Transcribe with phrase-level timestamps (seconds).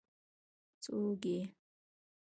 [0.41, 1.39] ـ څوک یې؟